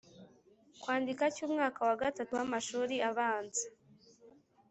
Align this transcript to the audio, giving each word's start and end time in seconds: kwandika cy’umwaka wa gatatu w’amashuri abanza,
kwandika 0.81 1.23
cy’umwaka 1.35 1.79
wa 1.87 1.95
gatatu 2.03 2.31
w’amashuri 2.37 2.95
abanza, 3.09 3.65